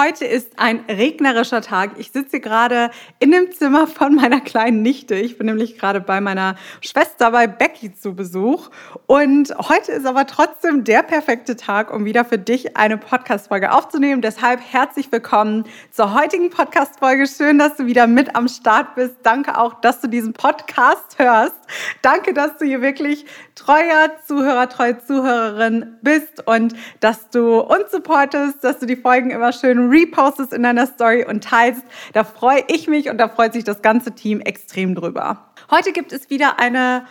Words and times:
Heute 0.00 0.26
ist 0.26 0.60
ein 0.60 0.84
regnerischer 0.88 1.60
Tag. 1.60 1.94
Ich 1.96 2.12
sitze 2.12 2.38
gerade 2.38 2.90
in 3.18 3.32
dem 3.32 3.50
Zimmer 3.50 3.88
von 3.88 4.14
meiner 4.14 4.40
kleinen 4.40 4.80
Nichte. 4.80 5.16
Ich 5.16 5.38
bin 5.38 5.48
nämlich 5.48 5.76
gerade 5.76 6.00
bei 6.00 6.20
meiner 6.20 6.54
Schwester 6.80 7.32
bei 7.32 7.48
Becky 7.48 7.92
zu 7.92 8.14
Besuch. 8.14 8.70
Und 9.06 9.52
heute 9.58 9.90
ist 9.90 10.06
aber 10.06 10.28
trotzdem 10.28 10.84
der 10.84 11.02
perfekte 11.02 11.56
Tag, 11.56 11.92
um 11.92 12.04
wieder 12.04 12.24
für 12.24 12.38
dich 12.38 12.76
eine 12.76 12.96
Podcast-Folge 12.96 13.72
aufzunehmen. 13.72 14.22
Deshalb 14.22 14.60
herzlich 14.60 15.10
willkommen 15.10 15.64
zur 15.90 16.14
heutigen 16.14 16.50
Podcast-Folge. 16.50 17.26
Schön, 17.26 17.58
dass 17.58 17.74
du 17.74 17.86
wieder 17.86 18.06
mit 18.06 18.36
am 18.36 18.46
Start 18.46 18.94
bist. 18.94 19.16
Danke 19.24 19.58
auch, 19.58 19.80
dass 19.80 20.00
du 20.00 20.06
diesen 20.06 20.32
Podcast 20.32 21.18
hörst. 21.18 21.56
Danke, 22.02 22.34
dass 22.34 22.56
du 22.56 22.66
hier 22.66 22.82
wirklich 22.82 23.26
treuer 23.56 24.12
Zuhörer, 24.24 24.68
treue 24.68 24.98
Zuhörerin 24.98 25.96
bist 26.02 26.46
und 26.46 26.74
dass 27.00 27.30
du 27.30 27.58
uns 27.58 27.90
supportest, 27.90 28.62
dass 28.62 28.78
du 28.78 28.86
die 28.86 28.94
Folgen 28.94 29.30
immer 29.30 29.52
schön 29.52 29.87
repostest 29.90 30.52
in 30.52 30.62
deiner 30.62 30.86
Story 30.86 31.24
und 31.24 31.44
teilst. 31.44 31.82
Da 32.12 32.24
freue 32.24 32.64
ich 32.68 32.88
mich 32.88 33.10
und 33.10 33.18
da 33.18 33.28
freut 33.28 33.52
sich 33.52 33.64
das 33.64 33.82
ganze 33.82 34.14
Team 34.14 34.40
extrem 34.40 34.94
drüber. 34.94 35.52
Heute 35.70 35.92
gibt 35.92 36.12
es 36.12 36.30
wieder 36.30 36.58
eine 36.58 37.04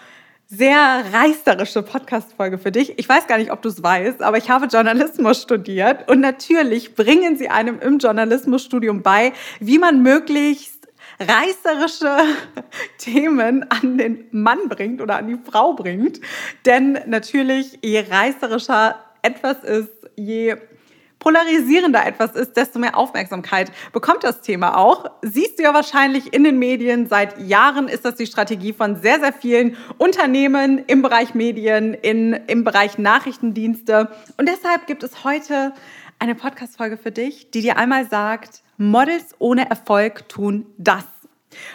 sehr 0.49 1.03
reißerische 1.11 1.83
Podcast-Folge 1.83 2.57
für 2.57 2.71
dich. 2.71 2.97
Ich 2.97 3.09
weiß 3.09 3.27
gar 3.27 3.37
nicht, 3.37 3.51
ob 3.51 3.61
du 3.61 3.69
es 3.69 3.83
weißt, 3.83 4.21
aber 4.21 4.37
ich 4.37 4.49
habe 4.49 4.67
Journalismus 4.67 5.41
studiert 5.41 6.09
und 6.09 6.21
natürlich 6.21 6.95
bringen 6.95 7.37
sie 7.37 7.49
einem 7.49 7.79
im 7.79 7.97
Journalismusstudium 7.97 9.01
bei, 9.03 9.33
wie 9.59 9.77
man 9.77 10.01
möglichst 10.01 10.87
reißerische 11.19 12.17
Themen 12.97 13.69
an 13.69 13.97
den 13.97 14.25
Mann 14.31 14.69
bringt 14.69 15.01
oder 15.01 15.17
an 15.17 15.27
die 15.27 15.37
Frau 15.49 15.73
bringt. 15.73 16.21
Denn 16.65 16.99
natürlich, 17.07 17.79
je 17.81 18.05
reißerischer 18.09 18.95
etwas 19.21 19.63
ist, 19.63 19.89
je 20.15 20.55
polarisierender 21.19 22.05
etwas 22.05 22.35
ist, 22.35 22.57
desto 22.57 22.79
mehr 22.79 22.97
Aufmerksamkeit 22.97 23.71
bekommt 23.91 24.23
das 24.23 24.41
Thema 24.41 24.77
auch. 24.77 25.05
Siehst 25.21 25.59
du 25.59 25.63
ja 25.63 25.73
wahrscheinlich 25.73 26.33
in 26.33 26.43
den 26.43 26.59
Medien. 26.59 27.07
Seit 27.07 27.39
Jahren 27.39 27.87
ist 27.87 28.05
das 28.05 28.15
die 28.15 28.27
Strategie 28.27 28.73
von 28.73 29.01
sehr, 29.01 29.19
sehr 29.19 29.33
vielen 29.33 29.77
Unternehmen 29.97 30.83
im 30.87 31.01
Bereich 31.01 31.33
Medien, 31.33 31.93
in, 31.93 32.33
im 32.33 32.63
Bereich 32.63 32.97
Nachrichtendienste. 32.97 34.09
Und 34.37 34.47
deshalb 34.47 34.87
gibt 34.87 35.03
es 35.03 35.23
heute 35.23 35.73
eine 36.19 36.35
Podcast-Folge 36.35 36.97
für 36.97 37.11
dich, 37.11 37.51
die 37.51 37.61
dir 37.61 37.77
einmal 37.77 38.07
sagt, 38.07 38.63
Models 38.77 39.35
ohne 39.39 39.69
Erfolg 39.69 40.29
tun 40.29 40.65
das. 40.77 41.05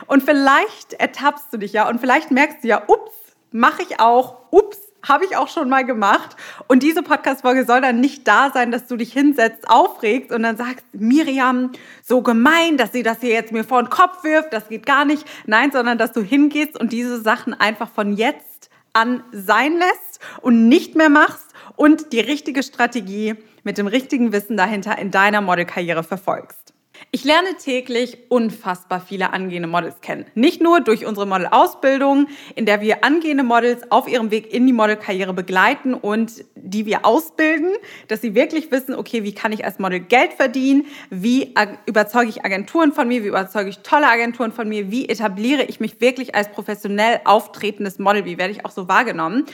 Und 0.06 0.22
vielleicht 0.22 0.94
ertappst 0.94 1.52
du 1.52 1.58
dich 1.58 1.72
ja 1.72 1.88
und 1.88 2.00
vielleicht 2.00 2.30
merkst 2.30 2.62
du 2.62 2.68
ja, 2.68 2.82
ups, 2.86 3.12
mache 3.50 3.82
ich 3.82 4.00
auch, 4.00 4.36
ups, 4.50 4.78
habe 5.06 5.24
ich 5.24 5.36
auch 5.36 5.48
schon 5.48 5.68
mal 5.68 5.84
gemacht. 5.84 6.36
Und 6.68 6.82
diese 6.82 7.02
Podcast-Folge 7.02 7.64
soll 7.64 7.80
dann 7.80 8.00
nicht 8.00 8.26
da 8.28 8.50
sein, 8.52 8.70
dass 8.70 8.86
du 8.86 8.96
dich 8.96 9.12
hinsetzt, 9.12 9.68
aufregst 9.68 10.32
und 10.32 10.42
dann 10.42 10.56
sagst, 10.56 10.84
Miriam, 10.92 11.72
so 12.02 12.22
gemein, 12.22 12.76
dass 12.76 12.92
sie 12.92 13.02
das 13.02 13.20
hier 13.20 13.32
jetzt 13.32 13.52
mir 13.52 13.64
vor 13.64 13.82
den 13.82 13.90
Kopf 13.90 14.24
wirft, 14.24 14.52
das 14.52 14.68
geht 14.68 14.86
gar 14.86 15.04
nicht. 15.04 15.26
Nein, 15.46 15.72
sondern 15.72 15.98
dass 15.98 16.12
du 16.12 16.22
hingehst 16.22 16.78
und 16.78 16.92
diese 16.92 17.20
Sachen 17.20 17.54
einfach 17.54 17.90
von 17.90 18.12
jetzt 18.16 18.70
an 18.92 19.22
sein 19.32 19.74
lässt 19.78 20.20
und 20.40 20.68
nicht 20.68 20.94
mehr 20.94 21.08
machst 21.08 21.52
und 21.76 22.12
die 22.12 22.20
richtige 22.20 22.62
Strategie 22.62 23.36
mit 23.64 23.78
dem 23.78 23.86
richtigen 23.86 24.32
Wissen 24.32 24.56
dahinter 24.56 24.98
in 24.98 25.10
deiner 25.10 25.40
Modelkarriere 25.40 26.02
verfolgst. 26.02 26.71
Ich 27.10 27.24
lerne 27.24 27.56
täglich 27.56 28.18
unfassbar 28.28 29.00
viele 29.00 29.32
angehende 29.32 29.68
Models 29.68 30.00
kennen. 30.00 30.26
Nicht 30.34 30.62
nur 30.62 30.80
durch 30.80 31.04
unsere 31.04 31.26
Modelausbildung, 31.26 32.28
in 32.54 32.66
der 32.66 32.80
wir 32.80 33.04
angehende 33.04 33.44
Models 33.44 33.90
auf 33.90 34.08
ihrem 34.08 34.30
Weg 34.30 34.52
in 34.52 34.66
die 34.66 34.72
Modelkarriere 34.72 35.34
begleiten 35.34 35.94
und 35.94 36.44
die 36.54 36.86
wir 36.86 37.04
ausbilden, 37.04 37.72
dass 38.08 38.20
sie 38.20 38.34
wirklich 38.34 38.70
wissen, 38.70 38.94
okay, 38.94 39.24
wie 39.24 39.34
kann 39.34 39.52
ich 39.52 39.64
als 39.64 39.78
Model 39.78 40.00
Geld 40.00 40.32
verdienen? 40.34 40.86
Wie 41.10 41.54
überzeuge 41.86 42.28
ich 42.28 42.44
Agenturen 42.44 42.92
von 42.92 43.08
mir? 43.08 43.22
Wie 43.24 43.28
überzeuge 43.28 43.70
ich 43.70 43.80
tolle 43.80 44.08
Agenturen 44.08 44.52
von 44.52 44.68
mir? 44.68 44.90
Wie 44.90 45.08
etabliere 45.08 45.64
ich 45.64 45.80
mich 45.80 46.00
wirklich 46.00 46.34
als 46.34 46.50
professionell 46.50 47.20
auftretendes 47.24 47.98
Model? 47.98 48.24
Wie 48.24 48.38
werde 48.38 48.52
ich 48.52 48.64
auch 48.64 48.70
so 48.70 48.88
wahrgenommen? 48.88 49.46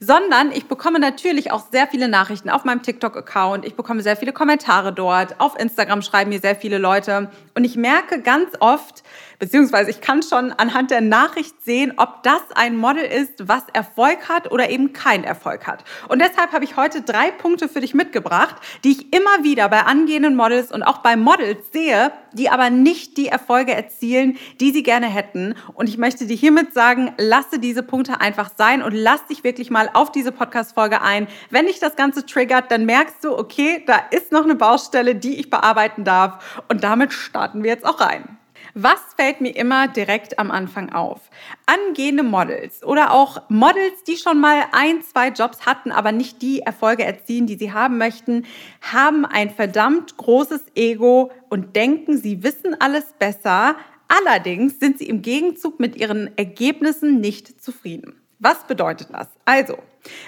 Sondern 0.00 0.52
ich 0.52 0.66
bekomme 0.66 0.98
natürlich 0.98 1.52
auch 1.52 1.64
sehr 1.70 1.86
viele 1.86 2.08
Nachrichten 2.08 2.50
auf 2.50 2.64
meinem 2.64 2.82
TikTok-Account. 2.82 3.64
Ich 3.64 3.74
bekomme 3.74 4.02
sehr 4.02 4.16
viele 4.16 4.32
Kommentare 4.32 4.92
dort. 4.92 5.40
Auf 5.40 5.58
Instagram 5.58 6.02
schreiben 6.02 6.30
mir 6.30 6.40
sehr 6.40 6.56
viele 6.56 6.78
Leute. 6.78 7.30
Und 7.54 7.64
ich 7.64 7.76
merke 7.76 8.20
ganz 8.20 8.50
oft, 8.60 9.02
beziehungsweise 9.38 9.90
ich 9.90 10.00
kann 10.00 10.22
schon 10.22 10.52
anhand 10.52 10.90
der 10.90 11.00
Nachricht 11.00 11.62
sehen, 11.64 11.94
ob 11.96 12.22
das 12.22 12.40
ein 12.54 12.76
Model 12.76 13.04
ist, 13.04 13.48
was 13.48 13.64
Erfolg 13.72 14.28
hat 14.28 14.50
oder 14.50 14.70
eben 14.70 14.92
keinen 14.92 15.24
Erfolg 15.24 15.66
hat. 15.66 15.84
Und 16.08 16.20
deshalb 16.20 16.52
habe 16.52 16.64
ich 16.64 16.76
heute 16.76 17.02
drei 17.02 17.30
Punkte 17.30 17.68
für 17.68 17.80
dich 17.80 17.94
mitgebracht, 17.94 18.56
die 18.84 18.92
ich 18.92 19.12
immer 19.12 19.42
wieder 19.42 19.68
bei 19.68 19.80
angehenden 19.80 20.36
Models 20.36 20.72
und 20.72 20.82
auch 20.82 20.98
bei 20.98 21.16
Models 21.16 21.72
sehe, 21.72 22.12
die 22.32 22.50
aber 22.50 22.70
nicht 22.70 23.16
die 23.16 23.28
Erfolge 23.28 23.74
erzielen, 23.74 24.36
die 24.60 24.70
sie 24.70 24.82
gerne 24.82 25.06
hätten. 25.06 25.54
Und 25.74 25.88
ich 25.88 25.98
möchte 25.98 26.26
dir 26.26 26.36
hiermit 26.36 26.72
sagen, 26.74 27.12
lasse 27.18 27.58
diese 27.58 27.82
Punkte 27.82 28.20
einfach 28.20 28.50
sein 28.56 28.82
und 28.82 28.92
lass 28.92 29.26
dich 29.26 29.44
wirklich 29.44 29.70
mal 29.70 29.90
auf 29.92 30.12
diese 30.12 30.32
Podcast-Folge 30.32 31.02
ein. 31.02 31.28
Wenn 31.50 31.66
dich 31.66 31.78
das 31.78 31.96
Ganze 31.96 32.26
triggert, 32.26 32.70
dann 32.70 32.86
merkst 32.86 33.24
du, 33.24 33.36
okay, 33.36 33.82
da 33.86 33.96
ist 34.10 34.32
noch 34.32 34.44
eine 34.44 34.54
Baustelle, 34.54 35.14
die 35.14 35.36
ich 35.36 35.50
bearbeiten 35.50 36.04
darf. 36.04 36.62
Und 36.68 36.84
damit 36.84 37.12
starten 37.12 37.62
wir 37.62 37.70
jetzt 37.70 37.86
auch 37.86 38.00
rein. 38.00 38.38
Was 38.78 39.00
fällt 39.16 39.40
mir 39.40 39.56
immer 39.56 39.88
direkt 39.88 40.38
am 40.38 40.50
Anfang 40.50 40.92
auf? 40.92 41.30
Angehende 41.64 42.22
Models 42.22 42.84
oder 42.84 43.10
auch 43.10 43.48
Models, 43.48 44.04
die 44.06 44.18
schon 44.18 44.38
mal 44.38 44.64
ein, 44.72 45.00
zwei 45.00 45.28
Jobs 45.28 45.64
hatten, 45.64 45.90
aber 45.90 46.12
nicht 46.12 46.42
die 46.42 46.60
Erfolge 46.60 47.02
erzielen, 47.02 47.46
die 47.46 47.56
sie 47.56 47.72
haben 47.72 47.96
möchten, 47.96 48.44
haben 48.82 49.24
ein 49.24 49.48
verdammt 49.48 50.18
großes 50.18 50.60
Ego 50.74 51.32
und 51.48 51.74
denken, 51.74 52.18
sie 52.18 52.42
wissen 52.42 52.78
alles 52.78 53.14
besser. 53.18 53.76
Allerdings 54.08 54.78
sind 54.78 54.98
sie 54.98 55.08
im 55.08 55.22
Gegenzug 55.22 55.80
mit 55.80 55.96
ihren 55.96 56.36
Ergebnissen 56.36 57.18
nicht 57.18 57.64
zufrieden. 57.64 58.25
Was 58.38 58.66
bedeutet 58.66 59.08
das? 59.12 59.28
Also, 59.46 59.78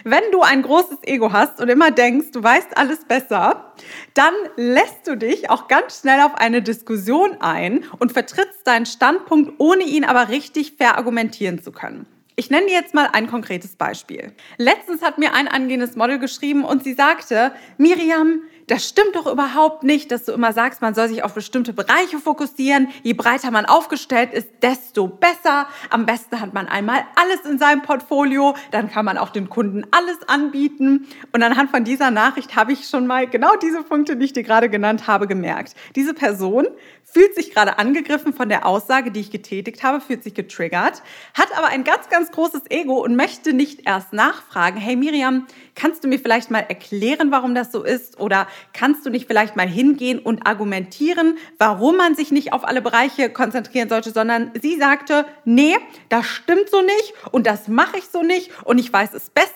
wenn 0.04 0.22
du 0.32 0.40
ein 0.40 0.62
großes 0.62 0.98
Ego 1.02 1.32
hast 1.32 1.60
und 1.60 1.68
immer 1.68 1.90
denkst, 1.90 2.28
du 2.32 2.42
weißt 2.42 2.76
alles 2.76 3.04
besser, 3.04 3.72
dann 4.14 4.32
lässt 4.56 5.06
du 5.06 5.16
dich 5.16 5.50
auch 5.50 5.68
ganz 5.68 6.00
schnell 6.00 6.20
auf 6.22 6.34
eine 6.34 6.62
Diskussion 6.62 7.36
ein 7.40 7.84
und 7.98 8.12
vertrittst 8.12 8.66
deinen 8.66 8.86
Standpunkt, 8.86 9.54
ohne 9.58 9.84
ihn 9.84 10.04
aber 10.04 10.30
richtig 10.30 10.76
verargumentieren 10.76 11.62
zu 11.62 11.70
können. 11.70 12.06
Ich 12.38 12.50
nenne 12.50 12.66
dir 12.66 12.74
jetzt 12.74 12.94
mal 12.94 13.08
ein 13.12 13.26
konkretes 13.26 13.74
Beispiel. 13.74 14.30
Letztens 14.58 15.02
hat 15.02 15.18
mir 15.18 15.34
ein 15.34 15.48
angehendes 15.48 15.96
Model 15.96 16.20
geschrieben 16.20 16.64
und 16.64 16.84
sie 16.84 16.94
sagte, 16.94 17.50
Miriam, 17.78 18.42
das 18.68 18.86
stimmt 18.86 19.16
doch 19.16 19.26
überhaupt 19.26 19.82
nicht, 19.82 20.12
dass 20.12 20.24
du 20.24 20.32
immer 20.32 20.52
sagst, 20.52 20.80
man 20.80 20.94
soll 20.94 21.08
sich 21.08 21.24
auf 21.24 21.34
bestimmte 21.34 21.72
Bereiche 21.72 22.18
fokussieren. 22.18 22.88
Je 23.02 23.14
breiter 23.14 23.50
man 23.50 23.64
aufgestellt 23.64 24.32
ist, 24.32 24.48
desto 24.62 25.08
besser. 25.08 25.66
Am 25.90 26.06
besten 26.06 26.40
hat 26.40 26.54
man 26.54 26.68
einmal 26.68 27.00
alles 27.16 27.40
in 27.40 27.58
seinem 27.58 27.82
Portfolio, 27.82 28.54
dann 28.70 28.90
kann 28.90 29.06
man 29.06 29.18
auch 29.18 29.30
den 29.30 29.48
Kunden 29.48 29.84
alles 29.90 30.18
anbieten. 30.28 31.08
Und 31.32 31.42
anhand 31.42 31.70
von 31.70 31.82
dieser 31.82 32.10
Nachricht 32.10 32.54
habe 32.54 32.72
ich 32.72 32.86
schon 32.88 33.06
mal 33.06 33.26
genau 33.26 33.56
diese 33.56 33.82
Punkte, 33.82 34.16
die 34.16 34.26
ich 34.26 34.32
dir 34.34 34.44
gerade 34.44 34.68
genannt 34.68 35.06
habe, 35.06 35.26
gemerkt. 35.26 35.74
Diese 35.96 36.14
Person 36.14 36.68
fühlt 37.10 37.34
sich 37.34 37.52
gerade 37.52 37.78
angegriffen 37.78 38.34
von 38.34 38.48
der 38.48 38.66
Aussage, 38.66 39.10
die 39.10 39.20
ich 39.20 39.30
getätigt 39.30 39.82
habe, 39.82 40.00
fühlt 40.00 40.22
sich 40.22 40.34
getriggert, 40.34 41.02
hat 41.34 41.48
aber 41.56 41.68
ein 41.68 41.84
ganz, 41.84 42.08
ganz 42.10 42.30
großes 42.30 42.62
Ego 42.70 43.02
und 43.02 43.16
möchte 43.16 43.52
nicht 43.52 43.86
erst 43.86 44.12
nachfragen, 44.12 44.78
hey 44.78 44.94
Miriam, 44.94 45.46
kannst 45.74 46.04
du 46.04 46.08
mir 46.08 46.18
vielleicht 46.18 46.50
mal 46.50 46.64
erklären, 46.68 47.30
warum 47.30 47.54
das 47.54 47.72
so 47.72 47.82
ist? 47.82 48.20
Oder 48.20 48.46
kannst 48.74 49.06
du 49.06 49.10
nicht 49.10 49.26
vielleicht 49.26 49.56
mal 49.56 49.68
hingehen 49.68 50.18
und 50.18 50.46
argumentieren, 50.46 51.38
warum 51.58 51.96
man 51.96 52.14
sich 52.14 52.30
nicht 52.30 52.52
auf 52.52 52.66
alle 52.66 52.82
Bereiche 52.82 53.30
konzentrieren 53.30 53.88
sollte, 53.88 54.10
sondern 54.10 54.50
sie 54.60 54.76
sagte, 54.76 55.24
nee, 55.44 55.76
das 56.08 56.26
stimmt 56.26 56.68
so 56.68 56.82
nicht 56.82 57.14
und 57.30 57.46
das 57.46 57.68
mache 57.68 57.98
ich 57.98 58.04
so 58.08 58.22
nicht 58.22 58.50
und 58.64 58.78
ich 58.78 58.92
weiß 58.92 59.14
es 59.14 59.30
besser. 59.30 59.48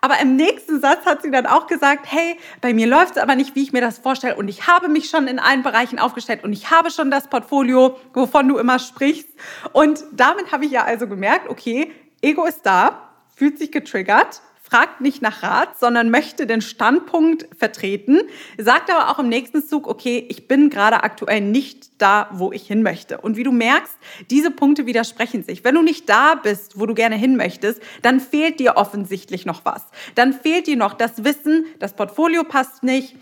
Aber 0.00 0.18
im 0.20 0.36
nächsten 0.36 0.80
Satz 0.80 1.04
hat 1.04 1.22
sie 1.22 1.30
dann 1.30 1.46
auch 1.46 1.66
gesagt, 1.66 2.06
hey, 2.08 2.38
bei 2.60 2.72
mir 2.72 2.86
läuft 2.86 3.16
es 3.16 3.22
aber 3.22 3.34
nicht, 3.34 3.54
wie 3.54 3.62
ich 3.62 3.72
mir 3.72 3.80
das 3.80 3.98
vorstelle 3.98 4.36
und 4.36 4.48
ich 4.48 4.66
habe 4.66 4.88
mich 4.88 5.10
schon 5.10 5.26
in 5.26 5.38
allen 5.38 5.62
Bereichen 5.62 5.98
aufgestellt 5.98 6.44
und 6.44 6.52
ich 6.52 6.70
habe 6.70 6.85
schon 6.90 7.10
das 7.10 7.28
Portfolio, 7.28 7.98
wovon 8.14 8.48
du 8.48 8.58
immer 8.58 8.78
sprichst. 8.78 9.28
Und 9.72 10.04
damit 10.12 10.52
habe 10.52 10.64
ich 10.64 10.72
ja 10.72 10.84
also 10.84 11.06
gemerkt, 11.06 11.48
okay, 11.48 11.92
Ego 12.22 12.44
ist 12.44 12.62
da, 12.62 13.10
fühlt 13.34 13.58
sich 13.58 13.72
getriggert 13.72 14.40
fragt 14.68 15.00
nicht 15.00 15.22
nach 15.22 15.42
Rat, 15.42 15.78
sondern 15.78 16.10
möchte 16.10 16.46
den 16.46 16.60
Standpunkt 16.60 17.48
vertreten, 17.56 18.20
sagt 18.58 18.90
aber 18.90 19.10
auch 19.10 19.20
im 19.20 19.28
nächsten 19.28 19.64
Zug, 19.64 19.86
okay, 19.86 20.26
ich 20.28 20.48
bin 20.48 20.70
gerade 20.70 21.04
aktuell 21.04 21.40
nicht 21.40 22.02
da, 22.02 22.28
wo 22.32 22.50
ich 22.50 22.66
hin 22.66 22.82
möchte. 22.82 23.18
Und 23.18 23.36
wie 23.36 23.44
du 23.44 23.52
merkst, 23.52 23.96
diese 24.30 24.50
Punkte 24.50 24.86
widersprechen 24.86 25.44
sich. 25.44 25.62
Wenn 25.62 25.76
du 25.76 25.82
nicht 25.82 26.08
da 26.08 26.34
bist, 26.34 26.80
wo 26.80 26.86
du 26.86 26.94
gerne 26.94 27.14
hin 27.14 27.36
möchtest, 27.36 27.80
dann 28.02 28.18
fehlt 28.18 28.58
dir 28.58 28.76
offensichtlich 28.76 29.46
noch 29.46 29.64
was. 29.64 29.84
Dann 30.16 30.32
fehlt 30.32 30.66
dir 30.66 30.76
noch 30.76 30.94
das 30.94 31.22
Wissen, 31.22 31.66
das 31.78 31.94
Portfolio 31.94 32.42
passt 32.42 32.82
nicht, 32.82 33.14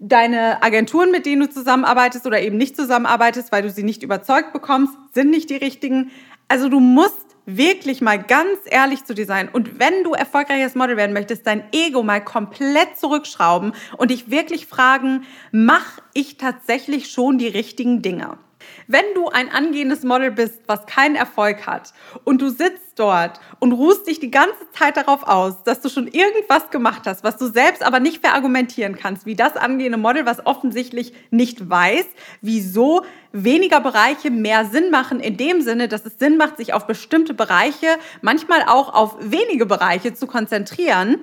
deine 0.00 0.62
Agenturen, 0.62 1.10
mit 1.10 1.26
denen 1.26 1.42
du 1.42 1.50
zusammenarbeitest 1.50 2.26
oder 2.26 2.40
eben 2.40 2.56
nicht 2.56 2.74
zusammenarbeitest, 2.74 3.52
weil 3.52 3.62
du 3.62 3.70
sie 3.70 3.82
nicht 3.82 4.02
überzeugt 4.02 4.52
bekommst, 4.52 4.94
sind 5.12 5.30
nicht 5.30 5.50
die 5.50 5.56
richtigen. 5.56 6.10
Also 6.48 6.68
du 6.68 6.80
musst 6.80 7.26
wirklich 7.44 8.00
mal 8.00 8.18
ganz 8.18 8.58
ehrlich 8.64 9.04
zu 9.04 9.14
dir 9.14 9.26
sein 9.26 9.48
und 9.48 9.78
wenn 9.78 10.04
du 10.04 10.12
erfolgreiches 10.12 10.74
Model 10.74 10.96
werden 10.96 11.12
möchtest, 11.12 11.46
dein 11.46 11.64
Ego 11.72 12.02
mal 12.02 12.22
komplett 12.22 12.98
zurückschrauben 12.98 13.72
und 13.96 14.10
dich 14.10 14.30
wirklich 14.30 14.66
fragen, 14.66 15.24
mach 15.52 15.98
ich 16.14 16.36
tatsächlich 16.36 17.10
schon 17.10 17.38
die 17.38 17.48
richtigen 17.48 18.02
Dinge? 18.02 18.38
Wenn 18.86 19.04
du 19.14 19.28
ein 19.28 19.50
angehendes 19.50 20.02
Model 20.02 20.30
bist, 20.30 20.60
was 20.66 20.86
keinen 20.86 21.16
Erfolg 21.16 21.66
hat 21.66 21.92
und 22.24 22.40
du 22.42 22.48
sitzt 22.48 22.98
dort 22.98 23.40
und 23.58 23.72
ruhst 23.72 24.06
dich 24.06 24.20
die 24.20 24.30
ganze 24.30 24.70
Zeit 24.72 24.96
darauf 24.96 25.22
aus, 25.22 25.62
dass 25.64 25.80
du 25.80 25.88
schon 25.88 26.06
irgendwas 26.06 26.70
gemacht 26.70 27.02
hast, 27.06 27.24
was 27.24 27.36
du 27.36 27.46
selbst 27.46 27.82
aber 27.82 28.00
nicht 28.00 28.20
verargumentieren 28.20 28.96
kannst, 28.96 29.26
wie 29.26 29.34
das 29.34 29.56
angehende 29.56 29.98
Model, 29.98 30.26
was 30.26 30.44
offensichtlich 30.46 31.12
nicht 31.30 31.68
weiß, 31.68 32.04
wieso 32.40 33.04
weniger 33.32 33.80
Bereiche 33.80 34.30
mehr 34.30 34.64
Sinn 34.64 34.90
machen, 34.90 35.20
in 35.20 35.36
dem 35.36 35.62
Sinne, 35.62 35.88
dass 35.88 36.04
es 36.04 36.18
Sinn 36.18 36.36
macht, 36.36 36.56
sich 36.56 36.74
auf 36.74 36.86
bestimmte 36.86 37.34
Bereiche, 37.34 37.86
manchmal 38.22 38.64
auch 38.66 38.92
auf 38.92 39.16
wenige 39.20 39.66
Bereiche 39.66 40.14
zu 40.14 40.26
konzentrieren, 40.26 41.18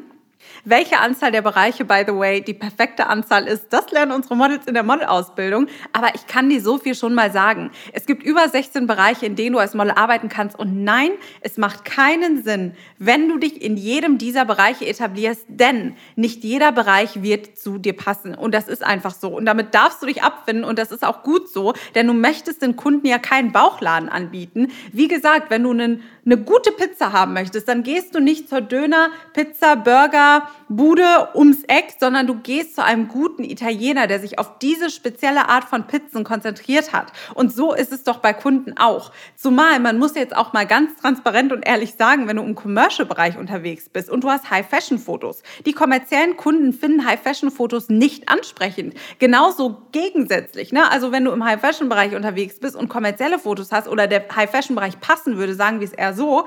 welche 0.65 0.99
Anzahl 0.99 1.31
der 1.31 1.41
Bereiche, 1.41 1.85
by 1.85 2.03
the 2.05 2.13
way, 2.13 2.41
die 2.41 2.53
perfekte 2.53 3.07
Anzahl 3.07 3.47
ist, 3.47 3.67
das 3.71 3.91
lernen 3.91 4.11
unsere 4.11 4.35
Models 4.35 4.65
in 4.65 4.73
der 4.73 4.83
Modelausbildung. 4.83 5.67
Aber 5.93 6.13
ich 6.15 6.27
kann 6.27 6.49
dir 6.49 6.61
so 6.61 6.77
viel 6.77 6.95
schon 6.95 7.13
mal 7.13 7.31
sagen. 7.31 7.71
Es 7.93 8.05
gibt 8.05 8.23
über 8.23 8.47
16 8.47 8.87
Bereiche, 8.87 9.25
in 9.25 9.35
denen 9.35 9.53
du 9.53 9.59
als 9.59 9.73
Model 9.73 9.91
arbeiten 9.91 10.29
kannst. 10.29 10.57
Und 10.57 10.83
nein, 10.83 11.11
es 11.41 11.57
macht 11.57 11.85
keinen 11.85 12.43
Sinn, 12.43 12.73
wenn 12.97 13.29
du 13.29 13.37
dich 13.37 13.61
in 13.61 13.77
jedem 13.77 14.17
dieser 14.17 14.45
Bereiche 14.45 14.85
etablierst, 14.85 15.45
denn 15.47 15.95
nicht 16.15 16.43
jeder 16.43 16.71
Bereich 16.71 17.21
wird 17.21 17.57
zu 17.57 17.77
dir 17.77 17.93
passen. 17.93 18.35
Und 18.35 18.53
das 18.53 18.67
ist 18.67 18.83
einfach 18.83 19.13
so. 19.13 19.35
Und 19.35 19.45
damit 19.45 19.73
darfst 19.73 20.01
du 20.01 20.07
dich 20.07 20.23
abfinden. 20.23 20.63
Und 20.63 20.79
das 20.79 20.91
ist 20.91 21.05
auch 21.05 21.23
gut 21.23 21.49
so, 21.49 21.73
denn 21.95 22.07
du 22.07 22.13
möchtest 22.13 22.61
den 22.61 22.75
Kunden 22.75 23.07
ja 23.07 23.19
keinen 23.19 23.51
Bauchladen 23.51 24.09
anbieten. 24.09 24.67
Wie 24.91 25.07
gesagt, 25.07 25.49
wenn 25.49 25.63
du 25.63 25.71
einen 25.71 26.03
eine 26.27 26.37
gute 26.37 26.73
Pizza 26.73 27.13
haben 27.13 27.31
möchtest, 27.33 27.69
dann 27.69 27.83
gehst 27.83 28.13
du 28.13 28.19
nicht 28.19 28.49
zur 28.49 28.59
Döner, 28.59 29.11
Pizza, 29.31 29.77
Burger, 29.77 30.36
Bude 30.69 31.29
ums 31.35 31.63
Eck, 31.67 31.95
sondern 31.99 32.27
du 32.27 32.35
gehst 32.35 32.75
zu 32.75 32.83
einem 32.83 33.07
guten 33.07 33.43
Italiener, 33.43 34.07
der 34.07 34.19
sich 34.19 34.39
auf 34.39 34.59
diese 34.59 34.89
spezielle 34.89 35.49
Art 35.49 35.63
von 35.63 35.87
Pizzen 35.87 36.23
konzentriert 36.23 36.93
hat. 36.93 37.11
Und 37.33 37.53
so 37.53 37.73
ist 37.73 37.91
es 37.91 38.03
doch 38.03 38.17
bei 38.17 38.33
Kunden 38.33 38.77
auch. 38.77 39.11
Zumal, 39.35 39.79
man 39.79 39.97
muss 39.99 40.15
jetzt 40.15 40.35
auch 40.35 40.53
mal 40.53 40.65
ganz 40.65 40.95
transparent 41.01 41.51
und 41.51 41.65
ehrlich 41.65 41.95
sagen, 41.95 42.27
wenn 42.27 42.37
du 42.37 42.43
im 42.43 42.55
Commercial-Bereich 42.55 43.37
unterwegs 43.37 43.89
bist 43.89 44.09
und 44.09 44.23
du 44.23 44.29
hast 44.29 44.49
High-Fashion-Fotos. 44.49 45.43
Die 45.65 45.73
kommerziellen 45.73 46.37
Kunden 46.37 46.73
finden 46.73 47.05
High-Fashion-Fotos 47.05 47.89
nicht 47.89 48.29
ansprechend. 48.29 48.95
Genauso 49.19 49.81
gegensätzlich. 49.91 50.71
Ne? 50.71 50.89
Also 50.91 51.11
wenn 51.11 51.25
du 51.25 51.31
im 51.31 51.43
High-Fashion-Bereich 51.43 52.15
unterwegs 52.15 52.59
bist 52.59 52.75
und 52.75 52.89
kommerzielle 52.89 53.39
Fotos 53.39 53.71
hast 53.71 53.87
oder 53.87 54.07
der 54.07 54.25
High-Fashion-Bereich 54.35 54.99
passen 54.99 55.37
würde, 55.37 55.55
sagen 55.55 55.79
wir 55.79 55.87
es 55.87 55.93
eher 55.93 56.13
so, 56.13 56.45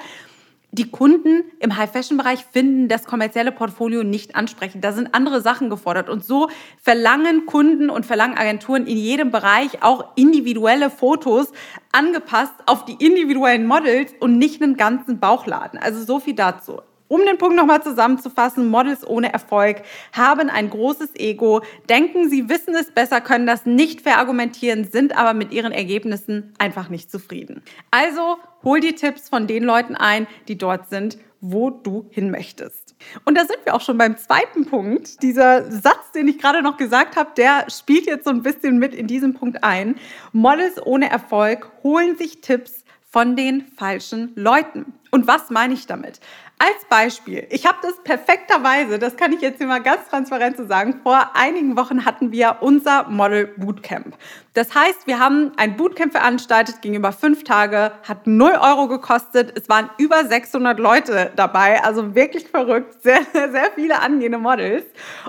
die 0.72 0.90
Kunden 0.90 1.44
im 1.58 1.76
High-Fashion-Bereich 1.76 2.44
finden 2.44 2.88
das 2.88 3.05
kommerzielle 3.05 3.50
Portfolio 3.50 4.05
nicht 4.05 4.37
ansprechend. 4.37 4.84
Da 4.84 4.93
sind 4.93 5.14
andere 5.14 5.40
Sachen 5.40 5.69
gefordert. 5.69 6.08
Und 6.08 6.25
so 6.25 6.49
verlangen 6.81 7.46
Kunden 7.46 7.90
und 7.90 8.06
verlangen 8.06 8.38
Agenturen 8.38 8.87
in 8.87 8.96
jedem 8.96 9.31
Bereich 9.32 9.82
auch 9.82 10.12
individuelle 10.17 10.90
Fotos 10.90 11.52
angepasst 11.93 12.55
auf 12.67 12.84
die 12.84 13.05
individuellen 13.05 13.67
Models 13.67 14.14
und 14.20 14.38
nicht 14.38 14.62
einen 14.62 14.76
ganzen 14.76 15.19
Bauchladen. 15.19 15.78
Also 15.81 16.05
so 16.05 16.20
viel 16.20 16.34
dazu. 16.34 16.81
Um 17.11 17.27
den 17.27 17.39
Punkt 17.39 17.57
nochmal 17.57 17.83
zusammenzufassen, 17.83 18.69
Models 18.69 19.05
ohne 19.05 19.33
Erfolg 19.33 19.83
haben 20.12 20.49
ein 20.49 20.71
großes 20.71 21.17
Ego, 21.17 21.61
denken, 21.89 22.31
sie 22.31 22.49
wissen 22.49 22.73
es 22.77 22.93
besser, 22.93 23.21
können 23.21 23.49
das 23.49 23.67
nicht 23.67 24.03
verargumentieren, 24.03 24.85
sind 24.85 25.19
aber 25.19 25.35
mit 25.35 25.53
ihren 25.53 25.73
Ergebnissen 25.73 26.55
einfach 26.59 26.89
nicht 26.89 27.11
zufrieden. 27.11 27.62
Also 27.91 28.37
hol 28.62 28.79
die 28.79 28.95
Tipps 28.95 29.29
von 29.29 29.49
den 29.49 29.65
Leuten 29.65 29.97
ein, 29.97 30.29
die 30.47 30.57
dort 30.57 30.89
sind, 30.89 31.19
wo 31.41 31.71
du 31.71 32.07
hin 32.11 32.31
möchtest. 32.31 32.95
Und 33.25 33.37
da 33.37 33.41
sind 33.41 33.59
wir 33.65 33.75
auch 33.75 33.81
schon 33.81 33.99
beim 33.99 34.17
zweiten 34.17 34.67
Punkt. 34.67 35.21
Dieser 35.21 35.69
Satz, 35.69 36.13
den 36.15 36.29
ich 36.29 36.39
gerade 36.39 36.63
noch 36.63 36.77
gesagt 36.77 37.17
habe, 37.17 37.31
der 37.37 37.69
spielt 37.71 38.06
jetzt 38.06 38.23
so 38.23 38.31
ein 38.31 38.43
bisschen 38.43 38.79
mit 38.79 38.95
in 38.95 39.09
diesen 39.09 39.35
Punkt 39.35 39.65
ein. 39.65 39.97
Models 40.31 40.81
ohne 40.81 41.11
Erfolg 41.11 41.73
holen 41.83 42.17
sich 42.17 42.41
Tipps 42.41 42.85
von 43.11 43.35
den 43.35 43.67
falschen 43.77 44.31
Leuten. 44.37 44.95
Und 45.11 45.27
was 45.27 45.51
meine 45.51 45.75
ich 45.75 45.87
damit? 45.87 46.21
Als 46.62 46.85
Beispiel, 46.91 47.47
ich 47.49 47.65
habe 47.65 47.79
das 47.81 47.95
perfekterweise, 48.05 48.99
das 48.99 49.17
kann 49.17 49.33
ich 49.33 49.41
jetzt 49.41 49.57
hier 49.57 49.67
mal 49.67 49.81
ganz 49.81 50.07
transparent 50.11 50.59
so 50.59 50.67
sagen, 50.67 51.01
vor 51.03 51.31
einigen 51.33 51.75
Wochen 51.75 52.05
hatten 52.05 52.33
wir 52.33 52.59
unser 52.61 53.09
Model 53.09 53.47
Bootcamp. 53.57 54.15
Das 54.53 54.75
heißt, 54.75 55.07
wir 55.07 55.19
haben 55.19 55.53
ein 55.57 55.79
Bootcamp 55.79 56.12
veranstaltet, 56.12 56.83
ging 56.83 56.93
über 56.93 57.12
fünf 57.12 57.45
Tage, 57.45 57.93
hat 58.07 58.27
0 58.27 58.59
Euro 58.61 58.89
gekostet. 58.89 59.55
Es 59.57 59.71
waren 59.71 59.89
über 59.97 60.27
600 60.27 60.79
Leute 60.79 61.33
dabei, 61.35 61.83
also 61.83 62.15
wirklich 62.15 62.47
verrückt, 62.49 62.95
sehr, 63.03 63.23
sehr 63.33 63.71
viele 63.75 64.03
angehende 64.03 64.37
Models. 64.37 64.85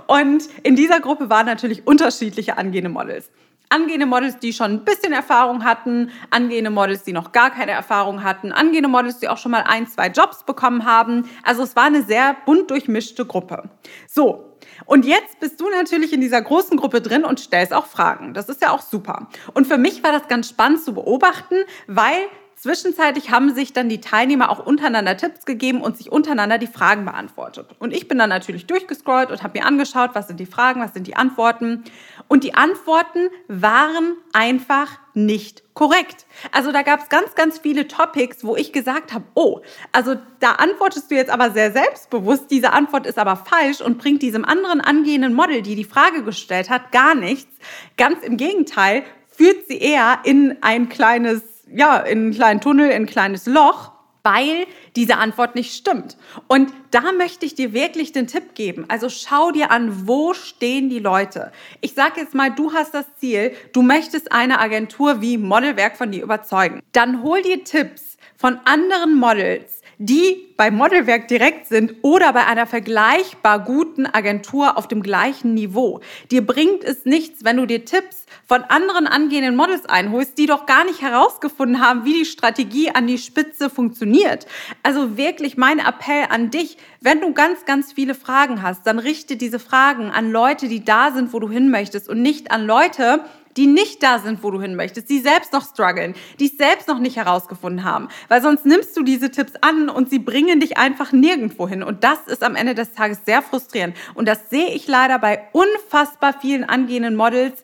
Und 0.08 0.50
in 0.64 0.76
dieser 0.76 1.00
Gruppe 1.00 1.30
waren 1.30 1.46
natürlich 1.46 1.88
unterschiedliche 1.88 2.58
angehende 2.58 2.90
Models 2.90 3.30
angehende 3.72 4.06
Models, 4.06 4.40
die 4.40 4.54
schon 4.54 4.72
ein 4.72 4.86
bisschen 4.86 5.14
Erfahrung 5.14 5.64
hatten, 5.64 6.12
angehende 6.30 6.70
Models, 6.70 7.04
die 7.04 7.14
noch 7.14 7.32
gar 7.32 7.52
keine 7.52 7.72
Erfahrung 7.72 8.24
hatten, 8.24 8.52
angehende 8.52 8.90
Models, 8.90 9.20
die 9.20 9.30
auch 9.30 9.38
schon 9.38 9.52
mal 9.52 9.64
ein, 9.68 9.88
zwei 9.88 10.08
Jobs 10.08 10.44
bekommen 10.44 10.86
haben. 10.86 11.30
Also 11.44 11.64
es 11.64 11.76
war 11.76 11.86
eine 11.86 12.04
sehr 12.04 12.36
bunt 12.46 12.70
durchmischte 12.70 13.26
Gruppe. 13.26 13.70
So. 14.08 14.48
Und 14.86 15.06
jetzt 15.06 15.40
bist 15.40 15.60
du 15.60 15.70
natürlich 15.70 16.12
in 16.12 16.22
dieser 16.22 16.42
großen 16.42 16.78
Gruppe 16.78 17.02
drin 17.02 17.24
und 17.24 17.40
stellst 17.40 17.74
auch 17.74 17.86
Fragen. 17.86 18.34
Das 18.34 18.50
ist 18.50 18.62
ja 18.62 18.72
auch 18.72 18.82
super. 18.82 19.28
Und 19.54 19.68
für 19.68 19.78
mich 19.78 20.04
war 20.04 20.12
das 20.12 20.28
ganz 20.28 20.50
spannend 20.50 20.84
zu 20.84 20.94
beobachten, 20.94 21.56
weil 21.88 22.28
Zwischenzeitlich 22.62 23.32
haben 23.32 23.56
sich 23.56 23.74
dann 23.74 23.90
die 23.90 24.02
Teilnehmer 24.02 24.52
auch 24.52 24.64
untereinander 24.64 25.18
Tipps 25.18 25.46
gegeben 25.46 25.82
und 25.82 25.98
sich 25.98 26.12
untereinander 26.12 26.60
die 26.60 26.68
Fragen 26.68 27.06
beantwortet. 27.06 27.66
Und 27.80 27.92
ich 27.92 28.08
bin 28.08 28.20
dann 28.20 28.30
natürlich 28.30 28.68
durchgescrollt 28.68 29.32
und 29.32 29.42
habe 29.42 29.58
mir 29.58 29.66
angeschaut, 29.66 30.12
was 30.14 30.28
sind 30.28 30.40
die 30.40 30.46
Fragen, 30.46 30.80
was 30.80 30.94
sind 30.94 31.08
die 31.08 31.16
Antworten. 31.16 31.84
Und 32.32 32.46
die 32.46 32.54
Antworten 32.54 33.28
waren 33.50 34.16
einfach 34.32 35.00
nicht 35.14 35.64
korrekt. 35.74 36.26
Also 36.54 36.72
da 36.72 36.82
gab 36.82 37.02
es 37.02 37.10
ganz, 37.10 37.36
ganz 37.36 37.60
viele 37.60 37.90
Topics, 37.90 38.46
wo 38.46 38.56
ich 38.56 38.72
gesagt 38.72 39.12
habe, 39.12 39.26
oh, 39.34 39.60
also 39.92 40.16
da 40.40 40.52
antwortest 40.54 41.12
du 41.12 41.16
jetzt 41.16 41.30
aber 41.30 41.52
sehr 41.52 41.74
selbstbewusst, 41.74 42.50
diese 42.50 42.72
Antwort 42.72 43.06
ist 43.06 43.20
aber 43.20 43.36
falsch 43.36 43.82
und 43.82 43.98
bringt 43.98 44.22
diesem 44.22 44.46
anderen 44.46 44.80
angehenden 44.80 45.34
Model, 45.34 45.62
die 45.62 45.76
die 45.76 45.84
Frage 45.84 46.24
gestellt 46.24 46.70
hat, 46.70 46.94
gar 46.94 47.16
nichts. 47.16 47.52
Ganz 47.98 48.24
im 48.24 48.38
Gegenteil, 48.38 49.04
führt 49.28 49.68
sie 49.68 49.80
eher 49.80 50.20
in 50.24 50.56
ein 50.62 50.88
kleines 50.88 51.42
ja, 51.70 51.98
in 51.98 52.20
einen 52.20 52.34
kleinen 52.34 52.62
Tunnel, 52.62 52.92
in 52.92 53.04
ein 53.04 53.08
kleines 53.08 53.46
Loch, 53.46 53.92
weil 54.24 54.68
diese 54.96 55.18
Antwort 55.18 55.56
nicht 55.56 55.74
stimmt. 55.74 56.18
Und 56.48 56.74
da 56.92 57.12
möchte 57.12 57.46
ich 57.46 57.56
dir 57.56 57.74
wirklich 57.74 58.12
den 58.12 58.28
Tipp 58.28 58.56
geben. 58.56 58.86
Also 58.88 59.10
schau 59.10 59.52
dir 59.52 59.72
an, 59.72 60.08
wo 60.08 60.34
stehen 60.34 60.90
die 60.90 61.00
Leute. 61.00 61.52
Ich 61.82 61.94
sage 61.94 62.22
jetzt 62.22 62.36
mal, 62.36 62.52
du 62.52 62.74
hast 62.74 62.94
das 62.94 63.06
Ziel, 63.20 63.54
du 63.74 63.82
möchtest 63.82 64.32
eine 64.32 64.60
Agentur 64.60 65.22
wie 65.22 65.38
Modelwerk 65.38 65.98
von 65.98 66.12
dir 66.12 66.24
überzeugen. 66.24 66.82
Dann 66.92 67.24
hol 67.24 67.42
dir 67.42 67.64
Tipps 67.64 68.18
von 68.38 68.60
anderen 68.66 69.16
Models, 69.16 69.81
die 70.04 70.52
bei 70.58 70.72
Modelwerk 70.72 71.28
direkt 71.28 71.68
sind 71.68 71.94
oder 72.02 72.34
bei 72.34 72.48
einer 72.48 72.66
vergleichbar 72.66 73.60
guten 73.60 74.08
Agentur 74.08 74.76
auf 74.76 74.88
dem 74.88 75.04
gleichen 75.04 75.54
Niveau. 75.54 76.02
Dir 76.32 76.46
bringt 76.46 76.84
es 76.84 77.06
nichts, 77.06 77.44
wenn 77.44 77.58
du 77.58 77.68
dir 77.68 77.86
Tipps 77.86 78.26
von 78.48 78.64
anderen 78.64 79.06
angehenden 79.06 79.56
Models 79.56 79.86
einholst, 79.86 80.40
die 80.40 80.48
doch 80.48 80.66
gar 80.66 80.86
nicht 80.86 81.04
herausgefunden 81.04 81.82
haben, 81.82 82.04
wie 82.04 82.14
die 82.14 82.26
Strategie 82.26 82.90
an 82.90 83.06
die 83.06 83.20
Spitze 83.20 83.70
funktioniert. 83.70 84.48
Also 84.82 85.18
wirklich 85.18 85.56
mein 85.56 85.78
Appell 85.78 86.26
an 86.30 86.50
dich, 86.50 86.78
wenn 87.00 87.22
du 87.22 87.34
ganz, 87.34 87.66
ganz 87.66 87.94
viele 87.94 88.16
Fragen 88.16 88.64
hast, 88.64 88.88
dann 88.88 88.98
richte 88.98 89.38
diese 89.38 89.60
Fragen 89.60 90.10
an 90.10 90.32
Leute, 90.32 90.68
die 90.68 90.84
da 90.84 91.12
sind, 91.12 91.32
wo 91.32 91.40
du 91.40 91.50
hin 91.50 91.70
möchtest 91.70 92.10
und 92.10 92.24
nicht 92.24 92.50
an 92.50 92.66
Leute, 92.66 93.24
die 93.58 93.68
nicht 93.68 94.02
da 94.04 94.20
sind, 94.20 94.44
wo 94.44 94.52
du 94.52 94.62
hin 94.62 94.76
möchtest, 94.76 95.10
die 95.10 95.20
selbst 95.20 95.54
noch 95.54 95.66
strugglen, 95.66 96.16
die 96.40 96.46
es 96.46 96.58
selbst 96.58 96.88
noch 96.88 97.00
nicht 97.00 97.18
herausgefunden 97.18 97.84
haben. 97.84 98.08
Weil 98.28 98.42
sonst 98.42 98.66
nimmst 98.66 98.96
du 98.96 99.04
diese 99.04 99.32
Tipps 99.32 99.54
an 99.62 99.90
und 99.90 100.10
sie 100.10 100.20
bringen 100.20 100.60
dich 100.60 100.78
einfach 100.78 101.12
nirgendwo 101.12 101.68
hin. 101.68 101.84
Und 101.84 102.04
das 102.04 102.28
ist 102.28 102.44
am 102.44 102.56
Ende 102.56 102.76
des 102.76 102.94
Tages 102.94 103.20
sehr 103.26 103.42
frustrierend. 103.42 103.96
Und 104.14 104.28
das 104.28 104.50
sehe 104.50 104.74
ich 104.74 104.88
leider 104.88 105.20
bei 105.20 105.44
unfassbar 105.52 106.36
vielen 106.40 106.64
angehenden 106.64 107.16
Models, 107.16 107.62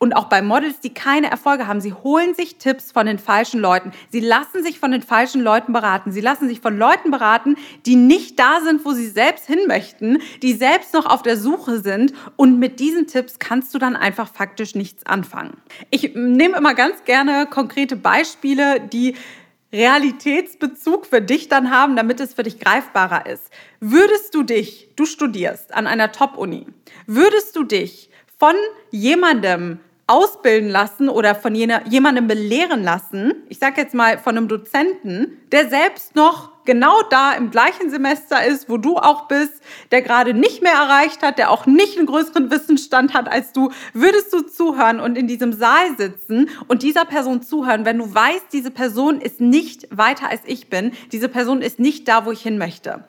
und 0.00 0.14
auch 0.16 0.24
bei 0.24 0.40
Models, 0.40 0.80
die 0.80 0.94
keine 0.94 1.30
Erfolge 1.30 1.66
haben. 1.66 1.82
Sie 1.82 1.92
holen 1.92 2.34
sich 2.34 2.56
Tipps 2.56 2.90
von 2.90 3.04
den 3.04 3.18
falschen 3.18 3.60
Leuten. 3.60 3.92
Sie 4.08 4.20
lassen 4.20 4.62
sich 4.62 4.80
von 4.80 4.90
den 4.92 5.02
falschen 5.02 5.42
Leuten 5.42 5.74
beraten. 5.74 6.10
Sie 6.10 6.22
lassen 6.22 6.48
sich 6.48 6.60
von 6.60 6.76
Leuten 6.76 7.10
beraten, 7.10 7.56
die 7.84 7.96
nicht 7.96 8.38
da 8.38 8.60
sind, 8.64 8.84
wo 8.86 8.92
sie 8.92 9.08
selbst 9.08 9.46
hin 9.46 9.60
möchten, 9.68 10.18
die 10.42 10.54
selbst 10.54 10.94
noch 10.94 11.04
auf 11.04 11.22
der 11.22 11.36
Suche 11.36 11.80
sind. 11.80 12.14
Und 12.36 12.58
mit 12.58 12.80
diesen 12.80 13.06
Tipps 13.06 13.38
kannst 13.38 13.74
du 13.74 13.78
dann 13.78 13.94
einfach 13.94 14.32
faktisch 14.32 14.74
nichts 14.74 15.04
anfangen. 15.04 15.58
Ich 15.90 16.14
nehme 16.14 16.56
immer 16.56 16.74
ganz 16.74 17.04
gerne 17.04 17.46
konkrete 17.46 17.94
Beispiele, 17.94 18.80
die 18.80 19.16
Realitätsbezug 19.70 21.04
für 21.04 21.20
dich 21.20 21.48
dann 21.48 21.70
haben, 21.70 21.94
damit 21.94 22.20
es 22.20 22.32
für 22.32 22.42
dich 22.42 22.58
greifbarer 22.58 23.26
ist. 23.26 23.50
Würdest 23.80 24.34
du 24.34 24.44
dich, 24.44 24.88
du 24.96 25.04
studierst 25.04 25.74
an 25.74 25.86
einer 25.86 26.10
Top-Uni, 26.10 26.66
würdest 27.06 27.54
du 27.54 27.64
dich 27.64 28.08
von 28.38 28.54
jemandem 28.90 29.78
ausbilden 30.10 30.68
lassen 30.68 31.08
oder 31.08 31.36
von 31.36 31.54
jemandem 31.54 32.26
belehren 32.26 32.82
lassen, 32.82 33.32
ich 33.48 33.60
sage 33.60 33.80
jetzt 33.80 33.94
mal 33.94 34.18
von 34.18 34.36
einem 34.36 34.48
Dozenten, 34.48 35.38
der 35.52 35.68
selbst 35.68 36.16
noch 36.16 36.50
genau 36.64 37.02
da 37.10 37.32
im 37.32 37.50
gleichen 37.50 37.90
Semester 37.90 38.44
ist, 38.44 38.68
wo 38.68 38.76
du 38.76 38.96
auch 38.96 39.28
bist, 39.28 39.62
der 39.92 40.02
gerade 40.02 40.34
nicht 40.34 40.62
mehr 40.62 40.72
erreicht 40.72 41.22
hat, 41.22 41.38
der 41.38 41.50
auch 41.50 41.66
nicht 41.66 41.96
einen 41.96 42.06
größeren 42.06 42.50
Wissensstand 42.50 43.14
hat 43.14 43.30
als 43.30 43.52
du, 43.52 43.70
würdest 43.92 44.32
du 44.32 44.40
zuhören 44.40 44.98
und 44.98 45.16
in 45.16 45.28
diesem 45.28 45.52
Saal 45.52 45.96
sitzen 45.96 46.50
und 46.66 46.82
dieser 46.82 47.04
Person 47.04 47.42
zuhören, 47.42 47.84
wenn 47.84 47.98
du 47.98 48.12
weißt, 48.12 48.46
diese 48.52 48.72
Person 48.72 49.20
ist 49.20 49.40
nicht 49.40 49.86
weiter 49.96 50.28
als 50.28 50.42
ich 50.44 50.68
bin, 50.68 50.92
diese 51.12 51.28
Person 51.28 51.62
ist 51.62 51.78
nicht 51.78 52.08
da, 52.08 52.26
wo 52.26 52.32
ich 52.32 52.42
hin 52.42 52.58
möchte. 52.58 53.04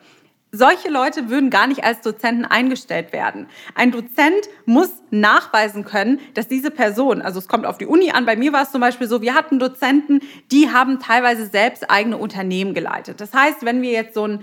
Solche 0.54 0.90
Leute 0.90 1.30
würden 1.30 1.48
gar 1.48 1.66
nicht 1.66 1.82
als 1.82 2.02
Dozenten 2.02 2.44
eingestellt 2.44 3.14
werden. 3.14 3.48
Ein 3.74 3.90
Dozent 3.90 4.50
muss 4.66 4.90
nachweisen 5.10 5.86
können, 5.86 6.20
dass 6.34 6.46
diese 6.46 6.70
Person, 6.70 7.22
also 7.22 7.38
es 7.38 7.48
kommt 7.48 7.64
auf 7.64 7.78
die 7.78 7.86
Uni 7.86 8.10
an, 8.10 8.26
bei 8.26 8.36
mir 8.36 8.52
war 8.52 8.64
es 8.64 8.70
zum 8.70 8.82
Beispiel 8.82 9.08
so, 9.08 9.22
wir 9.22 9.32
hatten 9.32 9.58
Dozenten, 9.58 10.20
die 10.50 10.70
haben 10.70 11.00
teilweise 11.00 11.46
selbst 11.46 11.90
eigene 11.90 12.18
Unternehmen 12.18 12.74
geleitet. 12.74 13.22
Das 13.22 13.32
heißt, 13.32 13.64
wenn 13.64 13.80
wir 13.80 13.92
jetzt 13.92 14.12
so 14.12 14.26
ein 14.26 14.42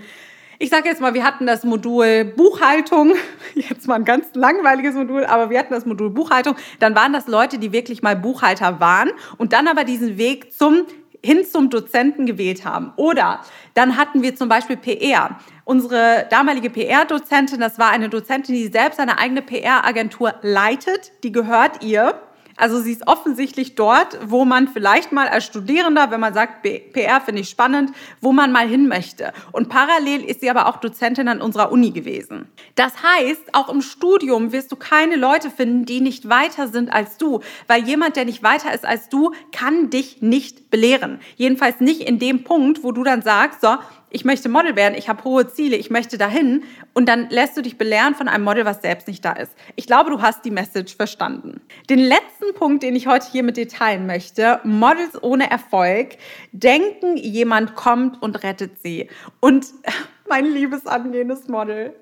ich 0.62 0.68
sage 0.68 0.90
jetzt 0.90 1.00
mal, 1.00 1.14
wir 1.14 1.24
hatten 1.24 1.46
das 1.46 1.64
Modul 1.64 2.24
Buchhaltung, 2.24 3.14
jetzt 3.54 3.88
mal 3.88 3.94
ein 3.94 4.04
ganz 4.04 4.26
langweiliges 4.34 4.94
Modul, 4.94 5.24
aber 5.24 5.48
wir 5.48 5.58
hatten 5.58 5.72
das 5.72 5.86
Modul 5.86 6.10
Buchhaltung, 6.10 6.54
dann 6.80 6.94
waren 6.94 7.14
das 7.14 7.28
Leute, 7.28 7.58
die 7.58 7.72
wirklich 7.72 8.02
mal 8.02 8.14
Buchhalter 8.14 8.78
waren 8.78 9.10
und 9.38 9.54
dann 9.54 9.68
aber 9.68 9.84
diesen 9.84 10.18
Weg 10.18 10.52
zum 10.52 10.82
hin 11.24 11.44
zum 11.44 11.70
Dozenten 11.70 12.26
gewählt 12.26 12.64
haben. 12.64 12.92
Oder 12.96 13.40
dann 13.74 13.96
hatten 13.96 14.22
wir 14.22 14.34
zum 14.34 14.48
Beispiel 14.48 14.76
PR. 14.76 15.38
Unsere 15.64 16.26
damalige 16.30 16.70
PR-Dozentin, 16.70 17.60
das 17.60 17.78
war 17.78 17.90
eine 17.90 18.08
Dozentin, 18.08 18.54
die 18.54 18.68
selbst 18.68 18.98
eine 18.98 19.18
eigene 19.18 19.42
PR-Agentur 19.42 20.34
leitet, 20.42 21.12
die 21.22 21.32
gehört 21.32 21.84
ihr. 21.84 22.14
Also 22.60 22.78
sie 22.78 22.92
ist 22.92 23.08
offensichtlich 23.08 23.74
dort, 23.74 24.18
wo 24.26 24.44
man 24.44 24.68
vielleicht 24.68 25.12
mal 25.12 25.28
als 25.28 25.46
Studierender, 25.46 26.10
wenn 26.10 26.20
man 26.20 26.34
sagt, 26.34 26.62
PR 26.62 27.22
finde 27.22 27.40
ich 27.40 27.48
spannend, 27.48 27.92
wo 28.20 28.32
man 28.32 28.52
mal 28.52 28.68
hin 28.68 28.86
möchte. 28.86 29.32
Und 29.50 29.70
parallel 29.70 30.22
ist 30.22 30.40
sie 30.40 30.50
aber 30.50 30.66
auch 30.66 30.76
Dozentin 30.76 31.28
an 31.28 31.40
unserer 31.40 31.72
Uni 31.72 31.90
gewesen. 31.90 32.48
Das 32.74 32.92
heißt, 33.02 33.54
auch 33.54 33.70
im 33.70 33.80
Studium 33.80 34.52
wirst 34.52 34.70
du 34.72 34.76
keine 34.76 35.16
Leute 35.16 35.50
finden, 35.50 35.86
die 35.86 36.02
nicht 36.02 36.28
weiter 36.28 36.68
sind 36.68 36.92
als 36.92 37.16
du, 37.16 37.40
weil 37.66 37.82
jemand, 37.84 38.16
der 38.16 38.26
nicht 38.26 38.42
weiter 38.42 38.74
ist 38.74 38.84
als 38.84 39.08
du, 39.08 39.32
kann 39.52 39.88
dich 39.88 40.20
nicht 40.20 40.70
belehren. 40.70 41.18
Jedenfalls 41.36 41.80
nicht 41.80 42.02
in 42.02 42.18
dem 42.18 42.44
Punkt, 42.44 42.84
wo 42.84 42.92
du 42.92 43.04
dann 43.04 43.22
sagst, 43.22 43.62
so, 43.62 43.78
ich 44.10 44.24
möchte 44.24 44.48
Model 44.48 44.76
werden, 44.76 44.94
ich 44.96 45.08
habe 45.08 45.24
hohe 45.24 45.48
Ziele, 45.48 45.76
ich 45.76 45.90
möchte 45.90 46.18
dahin 46.18 46.64
und 46.94 47.08
dann 47.08 47.30
lässt 47.30 47.56
du 47.56 47.62
dich 47.62 47.78
belehren 47.78 48.14
von 48.14 48.28
einem 48.28 48.44
Model, 48.44 48.64
was 48.64 48.82
selbst 48.82 49.08
nicht 49.08 49.24
da 49.24 49.32
ist. 49.32 49.52
Ich 49.76 49.86
glaube, 49.86 50.10
du 50.10 50.20
hast 50.20 50.44
die 50.44 50.50
Message 50.50 50.96
verstanden. 50.96 51.60
Den 51.88 52.00
letzten 52.00 52.52
Punkt, 52.54 52.82
den 52.82 52.96
ich 52.96 53.06
heute 53.06 53.26
hier 53.30 53.42
mit 53.42 53.56
dir 53.56 53.68
teilen 53.68 54.06
möchte, 54.06 54.60
Models 54.64 55.22
ohne 55.22 55.50
Erfolg 55.50 56.16
denken, 56.52 57.16
jemand 57.16 57.76
kommt 57.76 58.20
und 58.22 58.42
rettet 58.42 58.82
sie. 58.82 59.08
Und 59.38 59.68
mein 60.28 60.46
liebes 60.46 60.86
angehendes 60.86 61.48
Model, 61.48 61.94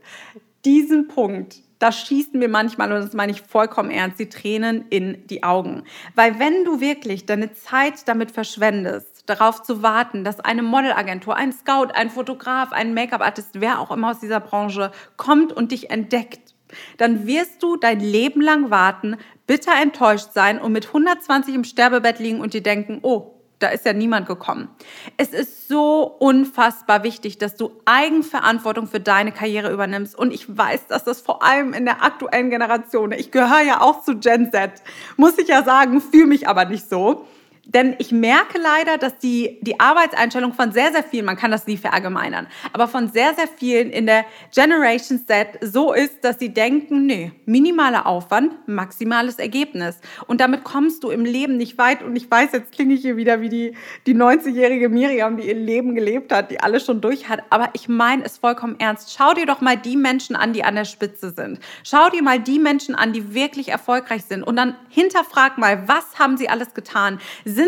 diesen 0.64 1.08
Punkt, 1.08 1.62
da 1.78 1.92
schießen 1.92 2.38
mir 2.38 2.48
manchmal, 2.48 2.92
und 2.92 3.00
das 3.00 3.12
meine 3.12 3.32
ich 3.32 3.42
vollkommen 3.42 3.90
ernst, 3.90 4.18
die 4.18 4.28
Tränen 4.28 4.86
in 4.90 5.26
die 5.28 5.44
Augen. 5.44 5.84
Weil 6.14 6.38
wenn 6.38 6.64
du 6.64 6.80
wirklich 6.80 7.26
deine 7.26 7.52
Zeit 7.52 8.08
damit 8.08 8.32
verschwendest, 8.32 9.17
darauf 9.28 9.62
zu 9.62 9.82
warten, 9.82 10.24
dass 10.24 10.40
eine 10.40 10.62
Modelagentur, 10.62 11.36
ein 11.36 11.52
Scout, 11.52 11.88
ein 11.94 12.10
Fotograf, 12.10 12.72
ein 12.72 12.94
Make-up-Artist, 12.94 13.60
wer 13.60 13.80
auch 13.80 13.90
immer 13.90 14.10
aus 14.10 14.20
dieser 14.20 14.40
Branche 14.40 14.90
kommt 15.16 15.52
und 15.52 15.72
dich 15.72 15.90
entdeckt, 15.90 16.54
dann 16.96 17.26
wirst 17.26 17.62
du 17.62 17.76
dein 17.76 18.00
Leben 18.00 18.40
lang 18.40 18.70
warten, 18.70 19.16
bitter 19.46 19.72
enttäuscht 19.80 20.32
sein 20.32 20.60
und 20.60 20.72
mit 20.72 20.88
120 20.88 21.54
im 21.54 21.64
Sterbebett 21.64 22.18
liegen 22.18 22.40
und 22.40 22.54
dir 22.54 22.62
denken, 22.62 22.98
oh, 23.02 23.34
da 23.58 23.68
ist 23.68 23.84
ja 23.84 23.92
niemand 23.92 24.26
gekommen. 24.26 24.68
Es 25.16 25.30
ist 25.30 25.68
so 25.68 26.02
unfassbar 26.02 27.02
wichtig, 27.02 27.38
dass 27.38 27.56
du 27.56 27.72
Eigenverantwortung 27.86 28.86
für 28.86 29.00
deine 29.00 29.32
Karriere 29.32 29.72
übernimmst. 29.72 30.16
Und 30.16 30.32
ich 30.32 30.56
weiß, 30.56 30.86
dass 30.86 31.02
das 31.02 31.20
vor 31.20 31.42
allem 31.42 31.72
in 31.72 31.84
der 31.84 32.04
aktuellen 32.04 32.50
Generation, 32.50 33.10
ich 33.10 33.32
gehöre 33.32 33.62
ja 33.62 33.80
auch 33.80 34.02
zu 34.02 34.18
Gen 34.18 34.52
Z, 34.52 34.82
muss 35.16 35.38
ich 35.38 35.48
ja 35.48 35.64
sagen, 35.64 36.00
fühle 36.00 36.26
mich 36.26 36.46
aber 36.46 36.66
nicht 36.66 36.88
so 36.88 37.26
denn 37.68 37.96
ich 37.98 38.12
merke 38.12 38.58
leider, 38.58 38.96
dass 38.96 39.18
die, 39.18 39.58
die 39.60 39.78
Arbeitseinstellung 39.78 40.54
von 40.54 40.72
sehr, 40.72 40.90
sehr 40.90 41.02
vielen, 41.02 41.26
man 41.26 41.36
kann 41.36 41.50
das 41.50 41.66
nie 41.66 41.76
verallgemeinern, 41.76 42.46
aber 42.72 42.88
von 42.88 43.12
sehr, 43.12 43.34
sehr 43.34 43.46
vielen 43.46 43.90
in 43.90 44.06
der 44.06 44.24
Generation 44.54 45.18
Set 45.26 45.58
so 45.60 45.92
ist, 45.92 46.24
dass 46.24 46.38
sie 46.38 46.48
denken, 46.48 47.04
nee, 47.04 47.32
minimaler 47.44 48.06
Aufwand, 48.06 48.66
maximales 48.66 49.38
Ergebnis. 49.38 50.00
Und 50.26 50.40
damit 50.40 50.64
kommst 50.64 51.04
du 51.04 51.10
im 51.10 51.26
Leben 51.26 51.58
nicht 51.58 51.76
weit. 51.76 52.02
Und 52.02 52.16
ich 52.16 52.30
weiß, 52.30 52.52
jetzt 52.52 52.72
klinge 52.72 52.94
ich 52.94 53.02
hier 53.02 53.18
wieder 53.18 53.42
wie 53.42 53.50
die, 53.50 53.74
die 54.06 54.14
90-jährige 54.14 54.88
Miriam, 54.88 55.36
die 55.36 55.48
ihr 55.48 55.54
Leben 55.54 55.94
gelebt 55.94 56.32
hat, 56.32 56.50
die 56.50 56.60
alles 56.60 56.86
schon 56.86 57.02
durch 57.02 57.28
hat. 57.28 57.42
Aber 57.50 57.68
ich 57.74 57.86
meine 57.88 58.24
es 58.24 58.38
vollkommen 58.38 58.76
ernst. 58.78 59.14
Schau 59.14 59.34
dir 59.34 59.44
doch 59.44 59.60
mal 59.60 59.76
die 59.76 59.96
Menschen 59.96 60.36
an, 60.36 60.54
die 60.54 60.64
an 60.64 60.74
der 60.74 60.86
Spitze 60.86 61.32
sind. 61.32 61.58
Schau 61.82 62.08
dir 62.08 62.22
mal 62.22 62.40
die 62.40 62.58
Menschen 62.58 62.94
an, 62.94 63.12
die 63.12 63.34
wirklich 63.34 63.68
erfolgreich 63.68 64.24
sind. 64.24 64.42
Und 64.42 64.56
dann 64.56 64.74
hinterfrag 64.88 65.58
mal, 65.58 65.86
was 65.86 66.18
haben 66.18 66.38
sie 66.38 66.48
alles 66.48 66.72
getan? 66.72 67.18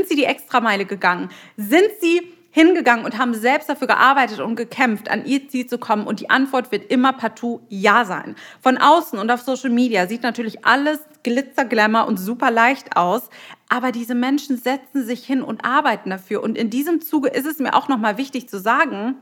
Sie 0.09 0.17
die 0.17 0.25
Extrameile 0.25 0.85
gegangen? 0.85 1.31
Sind 1.57 1.89
sie 2.01 2.33
hingegangen 2.53 3.05
und 3.05 3.17
haben 3.17 3.35
selbst 3.35 3.69
dafür 3.69 3.87
gearbeitet 3.87 4.41
und 4.41 4.57
gekämpft, 4.57 5.11
an 5.11 5.25
ihr 5.25 5.49
Ziel 5.49 5.67
zu 5.67 5.79
kommen? 5.79 6.07
Und 6.07 6.21
die 6.21 6.31
Antwort 6.31 6.73
wird 6.73 6.91
immer 6.91 7.13
partout 7.13 7.61
Ja 7.69 8.05
sein. 8.05 8.35
Von 8.61 8.79
außen 8.79 9.19
und 9.19 9.31
auf 9.31 9.41
Social 9.41 9.71
Media 9.71 10.07
sieht 10.07 10.23
natürlich 10.23 10.65
alles 10.65 11.01
Glitzer, 11.23 11.65
Glamour 11.65 12.07
und 12.07 12.19
super 12.19 12.51
leicht 12.51 12.97
aus. 12.97 13.29
Aber 13.69 13.93
diese 13.93 14.15
Menschen 14.15 14.57
setzen 14.57 15.05
sich 15.05 15.25
hin 15.25 15.43
und 15.43 15.65
arbeiten 15.65 16.11
dafür. 16.11 16.43
Und 16.43 16.57
in 16.57 16.71
diesem 16.71 17.01
Zuge 17.01 17.29
ist 17.29 17.47
es 17.47 17.59
mir 17.59 17.75
auch 17.75 17.89
nochmal 17.89 18.19
wichtig 18.19 18.49
zu 18.49 18.59
sagen, 18.59 19.17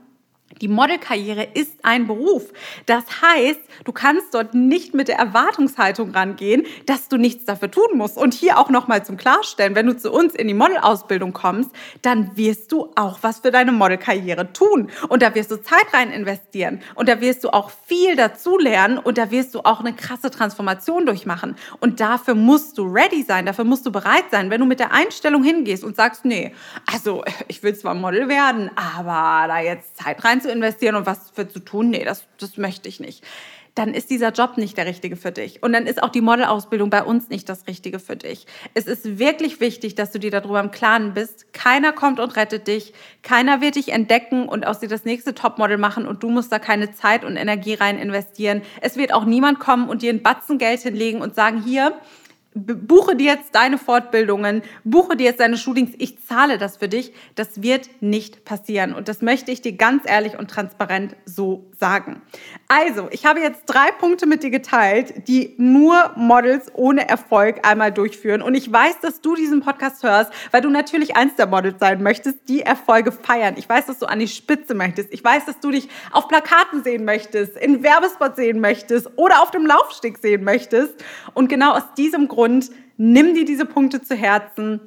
die 0.61 0.67
Modelkarriere 0.67 1.47
ist 1.53 1.73
ein 1.83 2.07
Beruf. 2.07 2.51
Das 2.85 3.03
heißt, 3.21 3.61
du 3.85 3.91
kannst 3.91 4.33
dort 4.33 4.53
nicht 4.53 4.93
mit 4.93 5.07
der 5.07 5.17
Erwartungshaltung 5.17 6.11
rangehen, 6.11 6.65
dass 6.85 7.07
du 7.07 7.17
nichts 7.17 7.45
dafür 7.45 7.69
tun 7.69 7.95
musst. 7.95 8.17
Und 8.17 8.33
hier 8.33 8.57
auch 8.57 8.69
nochmal 8.69 9.05
zum 9.05 9.15
Klarstellen, 9.15 9.75
wenn 9.75 9.85
du 9.85 9.95
zu 9.95 10.11
uns 10.11 10.33
in 10.33 10.47
die 10.47 10.53
Modelausbildung 10.53 11.33
kommst, 11.33 11.69
dann 12.01 12.35
wirst 12.35 12.71
du 12.71 12.91
auch 12.95 13.19
was 13.21 13.39
für 13.39 13.51
deine 13.51 13.71
Modelkarriere 13.71 14.51
tun. 14.51 14.89
Und 15.07 15.21
da 15.21 15.35
wirst 15.35 15.51
du 15.51 15.61
Zeit 15.61 15.93
rein 15.93 16.11
investieren. 16.11 16.81
Und 16.95 17.07
da 17.07 17.21
wirst 17.21 17.43
du 17.43 17.49
auch 17.49 17.71
viel 17.85 18.15
dazu 18.15 18.57
lernen. 18.57 18.97
Und 18.97 19.17
da 19.17 19.31
wirst 19.31 19.53
du 19.53 19.61
auch 19.61 19.79
eine 19.79 19.93
krasse 19.93 20.31
Transformation 20.31 21.05
durchmachen. 21.05 21.55
Und 21.79 21.99
dafür 21.99 22.35
musst 22.35 22.77
du 22.77 22.83
ready 22.83 23.23
sein. 23.23 23.45
Dafür 23.45 23.65
musst 23.65 23.85
du 23.85 23.91
bereit 23.91 24.25
sein. 24.31 24.49
Wenn 24.49 24.59
du 24.59 24.65
mit 24.65 24.79
der 24.79 24.91
Einstellung 24.91 25.43
hingehst 25.43 25.83
und 25.83 25.95
sagst, 25.95 26.25
nee, 26.25 26.53
also 26.91 27.23
ich 27.47 27.61
will 27.61 27.75
zwar 27.75 27.93
Model 27.93 28.27
werden, 28.27 28.71
aber 28.75 29.47
da 29.47 29.59
jetzt 29.59 29.97
Zeit 29.97 30.23
rein 30.25 30.38
zu 30.41 30.51
investieren 30.51 30.95
und 30.95 31.05
was 31.05 31.31
für 31.31 31.47
zu 31.47 31.59
tun, 31.59 31.89
nee, 31.89 32.03
das, 32.03 32.25
das 32.37 32.57
möchte 32.57 32.89
ich 32.89 32.99
nicht. 32.99 33.23
Dann 33.75 33.93
ist 33.93 34.09
dieser 34.09 34.31
Job 34.31 34.57
nicht 34.57 34.77
der 34.77 34.85
richtige 34.85 35.15
für 35.15 35.31
dich. 35.31 35.63
Und 35.63 35.71
dann 35.73 35.85
ist 35.85 36.03
auch 36.03 36.09
die 36.09 36.21
Modelausbildung 36.21 36.89
bei 36.89 37.03
uns 37.03 37.29
nicht 37.29 37.47
das 37.47 37.67
Richtige 37.67 37.99
für 37.99 38.15
dich. 38.15 38.45
Es 38.73 38.87
ist 38.87 39.19
wirklich 39.19 39.61
wichtig, 39.61 39.95
dass 39.95 40.11
du 40.11 40.19
dir 40.19 40.31
darüber 40.31 40.59
im 40.59 40.71
Klaren 40.71 41.13
bist. 41.13 41.53
Keiner 41.53 41.93
kommt 41.93 42.19
und 42.19 42.35
rettet 42.35 42.67
dich. 42.67 42.93
Keiner 43.21 43.61
wird 43.61 43.75
dich 43.75 43.93
entdecken 43.93 44.49
und 44.49 44.65
aus 44.65 44.79
dir 44.79 44.89
das 44.89 45.05
nächste 45.05 45.33
Topmodel 45.33 45.77
machen 45.77 46.07
und 46.07 46.23
du 46.23 46.29
musst 46.29 46.51
da 46.51 46.59
keine 46.59 46.91
Zeit 46.91 47.23
und 47.23 47.37
Energie 47.37 47.75
rein 47.75 47.97
investieren. 47.99 48.63
Es 48.81 48.97
wird 48.97 49.13
auch 49.13 49.23
niemand 49.23 49.59
kommen 49.59 49.87
und 49.87 50.01
dir 50.01 50.11
ein 50.11 50.23
Batzen 50.23 50.57
Geld 50.57 50.81
hinlegen 50.81 51.21
und 51.21 51.35
sagen, 51.35 51.63
hier, 51.63 51.93
buche 52.55 53.15
dir 53.15 53.33
jetzt 53.33 53.53
deine 53.53 53.77
Fortbildungen, 53.77 54.63
buche 54.83 55.15
dir 55.15 55.25
jetzt 55.25 55.39
deine 55.39 55.57
Shootings, 55.57 55.91
ich 55.97 56.25
zahle 56.25 56.57
das 56.57 56.77
für 56.77 56.87
dich. 56.87 57.13
Das 57.35 57.61
wird 57.61 57.89
nicht 58.01 58.43
passieren. 58.43 58.93
Und 58.93 59.07
das 59.07 59.21
möchte 59.21 59.51
ich 59.51 59.61
dir 59.61 59.73
ganz 59.73 60.03
ehrlich 60.05 60.37
und 60.37 60.49
transparent 60.49 61.15
so 61.25 61.69
sagen. 61.79 62.21
Also, 62.67 63.07
ich 63.11 63.25
habe 63.25 63.39
jetzt 63.39 63.63
drei 63.67 63.91
Punkte 63.91 64.25
mit 64.25 64.43
dir 64.43 64.49
geteilt, 64.49 65.27
die 65.27 65.53
nur 65.57 66.11
Models 66.15 66.71
ohne 66.73 67.07
Erfolg 67.07 67.67
einmal 67.67 67.91
durchführen. 67.91 68.41
Und 68.41 68.55
ich 68.55 68.71
weiß, 68.71 68.99
dass 69.01 69.21
du 69.21 69.35
diesen 69.35 69.61
Podcast 69.61 70.03
hörst, 70.03 70.31
weil 70.51 70.61
du 70.61 70.69
natürlich 70.69 71.15
eins 71.15 71.35
der 71.35 71.47
Models 71.47 71.79
sein 71.79 72.01
möchtest, 72.01 72.49
die 72.49 72.61
Erfolge 72.61 73.11
feiern. 73.11 73.55
Ich 73.57 73.69
weiß, 73.69 73.85
dass 73.85 73.99
du 73.99 74.07
an 74.07 74.19
die 74.19 74.27
Spitze 74.27 74.73
möchtest. 74.73 75.13
Ich 75.13 75.23
weiß, 75.23 75.45
dass 75.45 75.59
du 75.59 75.69
dich 75.71 75.87
auf 76.11 76.27
Plakaten 76.27 76.83
sehen 76.83 77.05
möchtest, 77.05 77.55
in 77.57 77.83
Werbespot 77.83 78.35
sehen 78.35 78.59
möchtest 78.59 79.09
oder 79.17 79.41
auf 79.43 79.51
dem 79.51 79.65
Laufsteg 79.65 80.17
sehen 80.17 80.43
möchtest. 80.43 80.93
Und 81.33 81.47
genau 81.47 81.73
aus 81.73 81.93
diesem 81.95 82.27
Grund 82.27 82.38
und 82.39 82.69
nimm 82.95 83.33
dir 83.33 83.43
diese 83.43 83.65
Punkte 83.65 84.01
zu 84.01 84.15
Herzen. 84.15 84.79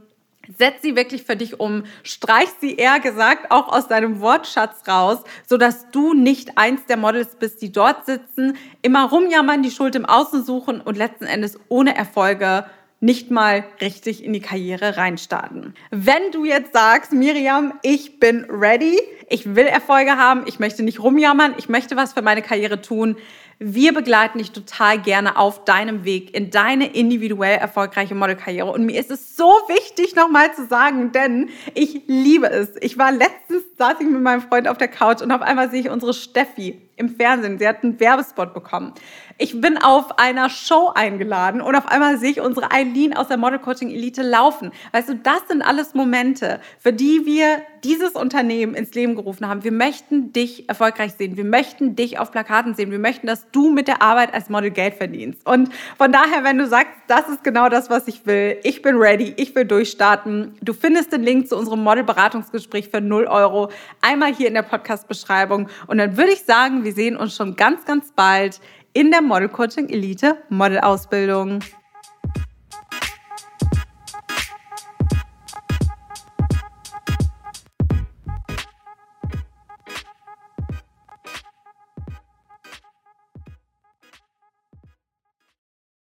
Setz 0.59 0.80
sie 0.80 0.97
wirklich 0.97 1.25
für 1.25 1.37
dich 1.37 1.61
um, 1.61 1.85
streich 2.02 2.49
sie 2.62 2.76
eher 2.76 2.99
gesagt 2.99 3.50
auch 3.50 3.68
aus 3.68 3.88
deinem 3.88 4.23
Wortschatz 4.23 4.88
raus, 4.88 5.18
sodass 5.47 5.90
du 5.90 6.14
nicht 6.14 6.56
eins 6.56 6.87
der 6.87 6.97
Models 6.97 7.37
bist, 7.37 7.61
die 7.61 7.71
dort 7.71 8.06
sitzen, 8.06 8.56
immer 8.80 9.04
rumjammern, 9.04 9.62
die 9.62 9.71
Schuld 9.71 9.94
im 9.97 10.06
Außen 10.06 10.44
suchen 10.44 10.80
und 10.80 10.97
letzten 10.97 11.26
Endes 11.26 11.61
ohne 11.68 11.94
Erfolge 11.94 12.64
nicht 13.00 13.30
mal 13.30 13.64
richtig 13.80 14.25
in 14.25 14.32
die 14.32 14.40
Karriere 14.40 14.97
reinstarten. 14.97 15.75
Wenn 15.90 16.30
du 16.30 16.44
jetzt 16.44 16.73
sagst, 16.73 17.12
Miriam, 17.12 17.75
ich 17.82 18.18
bin 18.18 18.47
ready, 18.49 18.99
ich 19.28 19.56
will 19.56 19.66
Erfolge 19.66 20.16
haben, 20.16 20.44
ich 20.47 20.61
möchte 20.61 20.85
nicht 20.85 21.00
rumjammern, 21.00 21.54
ich 21.59 21.68
möchte 21.68 21.97
was 21.97 22.12
für 22.12 22.23
meine 22.23 22.42
Karriere 22.42 22.80
tun, 22.80 23.16
Wir 23.64 23.95
begleiten 23.95 24.38
dich 24.38 24.50
total 24.50 24.99
gerne 25.00 25.37
auf 25.37 25.64
deinem 25.64 26.04
Weg 26.04 26.35
in 26.35 26.50
deine 26.50 26.92
individuell 26.95 27.59
erfolgreiche 27.59 28.14
Modelkarriere. 28.16 28.69
Und 28.69 28.85
mir 28.85 28.99
ist 28.99 29.12
es 29.12 29.37
so 29.37 29.45
wichtig, 29.69 30.16
nochmal 30.16 30.52
zu 30.52 30.66
sagen, 30.66 31.12
denn 31.12 31.49
ich 31.75 32.02
liebe 32.09 32.50
es. 32.50 32.71
Ich 32.81 32.99
war 32.99 33.12
letztens, 33.12 33.62
saß 33.78 34.00
ich 34.00 34.09
mit 34.09 34.21
meinem 34.21 34.40
Freund 34.40 34.66
auf 34.66 34.78
der 34.78 34.88
Couch 34.88 35.23
und 35.23 35.31
auf 35.31 35.42
einmal 35.42 35.71
sehe 35.71 35.81
ich 35.81 35.90
unsere 35.90 36.12
Steffi 36.12 36.81
im 36.96 37.08
Fernsehen. 37.08 37.58
Sie 37.58 37.66
hat 37.66 37.82
einen 37.82 37.99
Werbespot 38.00 38.54
bekommen. 38.54 38.92
Ich 39.38 39.61
bin 39.61 39.78
auf 39.78 40.18
einer 40.18 40.50
Show 40.50 40.92
eingeladen 40.94 41.61
und 41.61 41.75
auf 41.75 41.87
einmal 41.88 42.18
sehe 42.18 42.30
ich 42.30 42.40
unsere 42.40 42.70
Eileen 42.70 43.16
aus 43.16 43.28
der 43.28 43.38
Model 43.38 43.58
Coaching 43.58 43.90
Elite 43.90 44.22
laufen. 44.22 44.72
Weißt 44.92 45.08
du, 45.08 45.14
das 45.16 45.40
sind 45.49 45.62
alles 45.62 45.94
Momente, 45.94 46.61
für 46.78 46.92
die 46.92 47.25
wir 47.25 47.62
dieses 47.82 48.12
Unternehmen 48.12 48.75
ins 48.75 48.94
Leben 48.94 49.16
gerufen 49.16 49.49
haben. 49.49 49.64
Wir 49.64 49.72
möchten 49.72 50.32
dich 50.32 50.68
erfolgreich 50.68 51.14
sehen. 51.14 51.37
Wir 51.37 51.44
möchten 51.44 51.96
dich 51.96 52.18
auf 52.18 52.30
Plakaten 52.30 52.75
sehen. 52.75 52.92
Wir 52.92 53.00
möchten, 53.00 53.26
dass 53.26 53.50
du 53.50 53.70
mit 53.70 53.88
der 53.88 54.02
Arbeit 54.02 54.32
als 54.34 54.49
Model 54.49 54.70
Geld 54.70 54.94
verdienst. 54.94 55.44
Und 55.44 55.70
von 55.99 56.12
daher, 56.12 56.44
wenn 56.44 56.58
du 56.58 56.66
sagst, 56.66 56.92
das 57.08 57.28
ist 57.28 57.42
genau 57.42 57.68
das, 57.68 57.90
was 57.90 58.06
ich 58.06 58.25
will, 58.25 58.58
ich 58.62 58.82
bin 58.82 58.96
ready, 58.96 59.34
ich 59.37 59.54
will 59.56 59.64
durchstarten. 59.64 60.54
Du 60.62 60.72
findest 60.72 61.12
den 61.12 61.22
Link 61.22 61.49
zu 61.49 61.56
unserem 61.56 61.82
Model-Beratungsgespräch 61.82 62.88
für 62.88 63.00
0 63.00 63.26
Euro 63.26 63.70
einmal 64.00 64.32
hier 64.32 64.46
in 64.46 64.54
der 64.54 64.62
Podcast-Beschreibung. 64.62 65.68
Und 65.88 65.99
dann 65.99 66.16
würde 66.16 66.32
ich 66.32 66.44
wir 66.85 66.93
sehen 66.93 67.17
uns 67.17 67.35
schon 67.35 67.57
ganz, 67.57 67.85
ganz 67.85 68.12
bald 68.12 68.61
in 68.93 69.11
der 69.11 69.23
Model 69.23 69.49
Coaching 69.49 69.89
Elite 69.89 70.37
Model 70.49 70.81
Ausbildung. 70.81 71.61